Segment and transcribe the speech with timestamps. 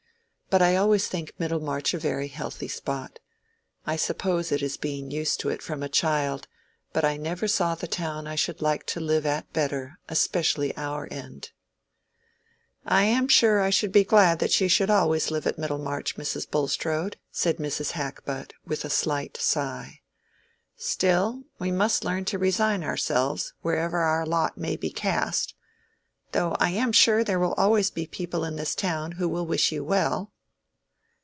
[0.51, 3.19] But I always think Middlemarch a very healthy spot.
[3.85, 6.49] I suppose it is being used to it from a child;
[6.91, 10.75] but I never saw the town I should like to live at better, and especially
[10.75, 11.51] our end."
[12.85, 16.51] "I am sure I should be glad that you always should live at Middlemarch, Mrs.
[16.51, 17.91] Bulstrode," said Mrs.
[17.93, 20.01] Hackbutt, with a slight sigh.
[20.75, 25.55] "Still, we must learn to resign ourselves, wherever our lot may be cast.
[26.33, 29.71] Though I am sure there will always be people in this town who will wish
[29.71, 30.33] you well."